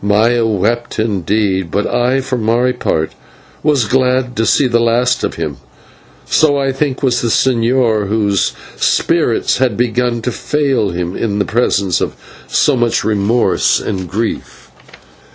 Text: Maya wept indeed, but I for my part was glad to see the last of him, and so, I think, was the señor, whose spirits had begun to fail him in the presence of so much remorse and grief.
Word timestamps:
Maya 0.03 0.47
wept 0.47 0.97
indeed, 0.97 1.69
but 1.69 1.85
I 1.85 2.21
for 2.21 2.35
my 2.35 2.71
part 2.71 3.11
was 3.61 3.85
glad 3.85 4.35
to 4.37 4.47
see 4.47 4.65
the 4.65 4.79
last 4.79 5.23
of 5.23 5.35
him, 5.35 5.57
and 5.57 5.57
so, 6.25 6.57
I 6.57 6.71
think, 6.71 7.03
was 7.03 7.21
the 7.21 7.27
señor, 7.27 8.07
whose 8.07 8.51
spirits 8.77 9.59
had 9.59 9.77
begun 9.77 10.23
to 10.23 10.31
fail 10.31 10.89
him 10.89 11.15
in 11.15 11.37
the 11.37 11.45
presence 11.45 12.01
of 12.01 12.15
so 12.47 12.75
much 12.75 13.03
remorse 13.03 13.79
and 13.79 14.09
grief. 14.09 14.71